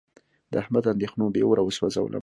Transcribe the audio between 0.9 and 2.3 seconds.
اندېښنو بې اوره و سوزولم.